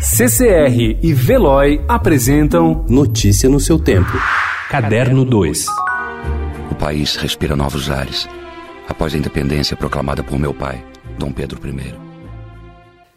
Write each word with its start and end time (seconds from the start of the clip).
CCR 0.00 0.96
e 1.02 1.12
Veloy 1.12 1.78
apresentam 1.86 2.86
Notícia 2.88 3.50
no 3.50 3.60
seu 3.60 3.78
tempo. 3.78 4.12
Caderno 4.70 5.26
2. 5.26 5.66
O 6.70 6.74
país 6.74 7.16
respira 7.16 7.54
novos 7.54 7.90
ares 7.90 8.26
após 8.88 9.14
a 9.14 9.18
independência 9.18 9.76
proclamada 9.76 10.22
por 10.22 10.38
meu 10.38 10.54
pai, 10.54 10.82
Dom 11.18 11.30
Pedro 11.30 11.60
I. 11.68 11.94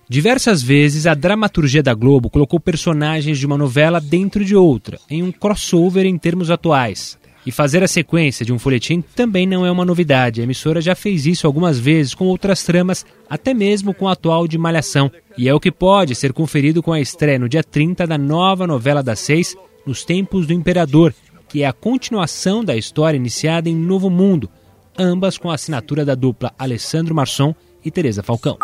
Diversas 0.09 0.61
vezes 0.61 1.07
a 1.07 1.13
dramaturgia 1.13 1.81
da 1.81 1.93
Globo 1.93 2.29
colocou 2.29 2.59
personagens 2.59 3.39
de 3.39 3.45
uma 3.45 3.57
novela 3.57 4.01
dentro 4.01 4.43
de 4.43 4.53
outra, 4.53 4.99
em 5.09 5.23
um 5.23 5.31
crossover 5.31 6.05
em 6.05 6.17
termos 6.17 6.51
atuais. 6.51 7.17
E 7.45 7.51
fazer 7.51 7.83
a 7.83 7.87
sequência 7.87 8.45
de 8.45 8.53
um 8.53 8.59
folhetim 8.59 9.01
também 9.15 9.45
não 9.45 9.65
é 9.65 9.71
uma 9.71 9.83
novidade. 9.83 10.39
A 10.39 10.43
emissora 10.45 10.79
já 10.79 10.95
fez 10.95 11.25
isso 11.25 11.45
algumas 11.45 11.77
vezes 11.77 12.15
com 12.15 12.25
outras 12.25 12.63
tramas, 12.63 13.05
até 13.29 13.53
mesmo 13.53 13.93
com 13.93 14.07
a 14.07 14.13
atual 14.13 14.47
de 14.47 14.57
Malhação. 14.57 15.11
E 15.37 15.49
é 15.49 15.53
o 15.53 15.59
que 15.59 15.71
pode 15.71 16.15
ser 16.15 16.31
conferido 16.31 16.81
com 16.81 16.93
a 16.93 17.01
estreia 17.01 17.39
no 17.39 17.49
dia 17.49 17.63
30 17.63 18.07
da 18.07 18.17
nova 18.17 18.65
novela 18.65 19.03
das 19.03 19.19
seis, 19.19 19.55
Nos 19.85 20.05
Tempos 20.05 20.47
do 20.47 20.53
Imperador, 20.53 21.13
que 21.49 21.63
é 21.63 21.67
a 21.67 21.73
continuação 21.73 22.63
da 22.63 22.75
história 22.75 23.17
iniciada 23.17 23.67
em 23.67 23.75
Novo 23.75 24.09
Mundo, 24.09 24.49
ambas 24.97 25.37
com 25.37 25.51
a 25.51 25.55
assinatura 25.55 26.05
da 26.05 26.15
dupla 26.15 26.53
Alessandro 26.57 27.13
Marçom 27.13 27.53
e 27.83 27.91
Teresa 27.91 28.23
Falcão. 28.23 28.57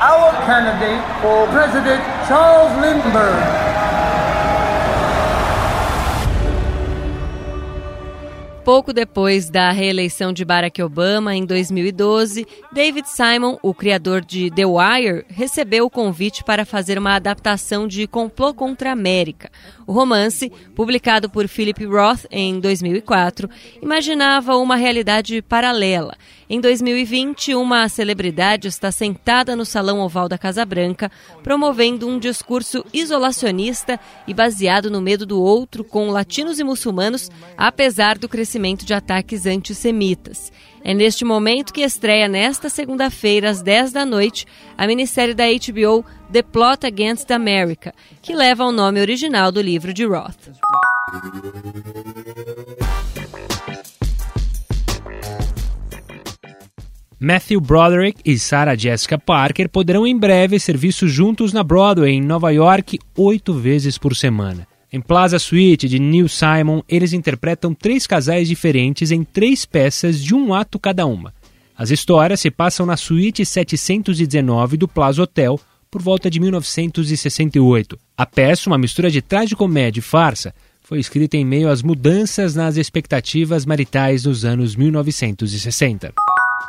Our 0.00 0.32
candidate 0.46 1.02
for 1.20 1.48
President 1.48 2.00
Charles 2.26 2.72
Lindbergh. 2.80 3.65
Pouco 8.66 8.92
depois 8.92 9.48
da 9.48 9.70
reeleição 9.70 10.32
de 10.32 10.44
Barack 10.44 10.82
Obama, 10.82 11.36
em 11.36 11.46
2012, 11.46 12.44
David 12.72 13.08
Simon, 13.08 13.56
o 13.62 13.72
criador 13.72 14.24
de 14.24 14.50
The 14.50 14.66
Wire, 14.66 15.24
recebeu 15.28 15.86
o 15.86 15.90
convite 15.90 16.42
para 16.42 16.64
fazer 16.64 16.98
uma 16.98 17.14
adaptação 17.14 17.86
de 17.86 18.08
Complô 18.08 18.52
contra 18.52 18.90
a 18.90 18.92
América. 18.92 19.52
O 19.86 19.92
romance, 19.92 20.50
publicado 20.74 21.30
por 21.30 21.46
Philip 21.46 21.84
Roth 21.84 22.24
em 22.28 22.58
2004, 22.58 23.48
imaginava 23.80 24.56
uma 24.56 24.74
realidade 24.74 25.40
paralela. 25.42 26.16
Em 26.48 26.60
2020, 26.60 27.54
uma 27.54 27.88
celebridade 27.88 28.68
está 28.68 28.90
sentada 28.90 29.56
no 29.56 29.64
Salão 29.64 30.00
Oval 30.00 30.28
da 30.28 30.38
Casa 30.38 30.64
Branca, 30.64 31.10
promovendo 31.42 32.08
um 32.08 32.18
discurso 32.20 32.84
isolacionista 32.92 33.98
e 34.26 34.34
baseado 34.34 34.88
no 34.90 35.00
medo 35.00 35.26
do 35.26 35.40
outro 35.40 35.82
com 35.82 36.08
latinos 36.08 36.58
e 36.60 36.64
muçulmanos, 36.64 37.30
apesar 37.56 38.16
do 38.16 38.28
crescimento 38.28 38.55
de 38.84 38.94
ataques 38.94 39.46
antissemitas. 39.46 40.52
É 40.82 40.94
neste 40.94 41.24
momento 41.24 41.72
que 41.72 41.82
estreia 41.82 42.28
nesta 42.28 42.68
segunda-feira, 42.68 43.50
às 43.50 43.60
10 43.60 43.92
da 43.92 44.06
noite, 44.06 44.46
a 44.76 44.86
minissérie 44.86 45.34
da 45.34 45.44
HBO 45.44 46.04
The 46.32 46.42
Plot 46.42 46.86
Against 46.86 47.30
America, 47.30 47.92
que 48.22 48.34
leva 48.34 48.64
o 48.64 48.72
nome 48.72 49.00
original 49.00 49.50
do 49.50 49.60
livro 49.60 49.92
de 49.92 50.04
Roth. 50.04 50.50
Matthew 57.18 57.60
Broderick 57.60 58.20
e 58.24 58.38
Sarah 58.38 58.76
Jessica 58.76 59.18
Parker 59.18 59.68
poderão 59.68 60.06
em 60.06 60.16
breve 60.16 60.60
ser 60.60 60.76
vistos 60.76 61.10
juntos 61.10 61.52
na 61.52 61.64
Broadway, 61.64 62.12
em 62.12 62.20
Nova 62.20 62.50
York, 62.50 62.98
oito 63.16 63.54
vezes 63.54 63.96
por 63.96 64.14
semana. 64.14 64.68
Em 64.92 65.00
Plaza 65.00 65.38
Suite 65.38 65.88
de 65.88 65.98
Neil 65.98 66.28
Simon, 66.28 66.82
eles 66.88 67.12
interpretam 67.12 67.74
três 67.74 68.06
casais 68.06 68.46
diferentes 68.46 69.10
em 69.10 69.24
três 69.24 69.64
peças 69.64 70.22
de 70.22 70.34
um 70.34 70.54
ato 70.54 70.78
cada 70.78 71.04
uma. 71.06 71.34
As 71.76 71.90
histórias 71.90 72.40
se 72.40 72.50
passam 72.50 72.86
na 72.86 72.96
suíte 72.96 73.44
719 73.44 74.76
do 74.76 74.88
Plaza 74.88 75.22
Hotel 75.22 75.60
por 75.90 76.00
volta 76.00 76.30
de 76.30 76.38
1968. 76.40 77.98
A 78.16 78.24
peça, 78.24 78.70
uma 78.70 78.78
mistura 78.78 79.10
de 79.10 79.20
tragicomédia 79.20 80.00
e 80.00 80.02
farsa, 80.02 80.54
foi 80.82 81.00
escrita 81.00 81.36
em 81.36 81.44
meio 81.44 81.68
às 81.68 81.82
mudanças 81.82 82.54
nas 82.54 82.76
expectativas 82.76 83.66
maritais 83.66 84.24
nos 84.24 84.44
anos 84.44 84.76
1960. 84.76 86.14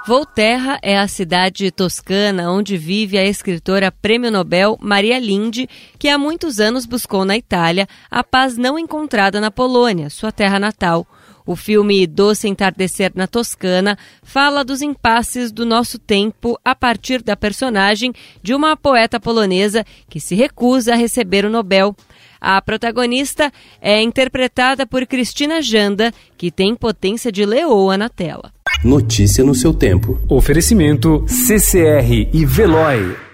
Volterra 0.08 0.80
é 0.82 0.98
a 0.98 1.06
cidade 1.06 1.70
toscana 1.70 2.50
onde 2.50 2.78
vive 2.78 3.18
a 3.18 3.26
escritora 3.26 3.92
prêmio 3.92 4.32
Nobel 4.32 4.78
Maria 4.80 5.20
Linde, 5.20 5.68
que 6.00 6.08
há 6.08 6.18
muitos 6.18 6.62
anos 6.62 6.86
buscou 6.86 7.26
na 7.26 7.36
Itália 7.36 7.86
a 8.10 8.24
paz 8.24 8.56
não 8.56 8.80
encontrada 8.80 9.42
na 9.42 9.52
Polônia, 9.52 10.10
sua 10.10 10.32
terra 10.32 10.62
natal. 10.62 11.06
O 11.46 11.58
filme 11.58 12.08
Doce 12.08 12.48
Entardecer 12.48 13.12
na 13.16 13.28
Toscana 13.28 13.98
fala 14.24 14.64
dos 14.64 14.82
impasses 14.82 15.52
do 15.52 15.66
nosso 15.66 16.00
tempo 16.00 16.58
a 16.64 16.74
partir 16.74 17.22
da 17.22 17.36
personagem 17.36 18.14
de 18.42 18.56
uma 18.56 18.78
poeta 18.78 19.20
polonesa 19.20 19.86
que 20.10 20.22
se 20.22 20.36
recusa 20.36 20.94
a 20.94 20.98
receber 20.98 21.44
o 21.44 21.50
Nobel. 21.50 21.94
A 22.40 22.62
protagonista 22.62 23.52
é 23.82 24.02
interpretada 24.02 24.88
por 24.88 25.06
Cristina 25.06 25.62
Janda, 25.62 26.14
que 26.38 26.50
tem 26.50 26.76
potência 26.76 27.30
de 27.30 27.46
leoa 27.46 27.98
na 27.98 28.08
tela. 28.08 28.56
Notícia 28.84 29.44
no 29.44 29.56
seu 29.56 29.74
tempo. 29.74 30.20
Oferecimento 30.30 31.26
CCR 31.28 32.30
e 32.32 32.46
Veloy. 32.46 33.27